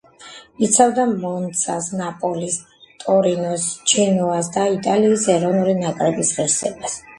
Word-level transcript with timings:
იცავდა 0.67 1.03
„მონცას“, 1.11 1.89
„ნაპოლის“, 1.99 2.57
„ტორინოს“, 3.05 3.67
„ჯენოასა“ 3.93 4.51
და 4.59 4.67
იტალიის 4.81 5.29
ეროვნული 5.37 5.79
ნაკრების 5.85 6.37
ღირსებას. 6.43 7.01